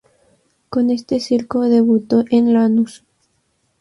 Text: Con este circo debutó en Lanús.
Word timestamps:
Con 0.71 0.89
este 0.89 1.19
circo 1.19 1.61
debutó 1.69 2.25
en 2.31 2.53
Lanús. 2.55 3.03